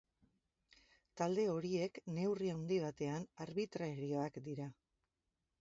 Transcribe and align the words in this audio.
Talde 1.21 1.43
horiek 1.51 2.01
neurri 2.17 2.51
handi 2.55 2.81
batean 2.87 3.31
arbitrarioak 3.47 4.45
dira. 4.49 4.71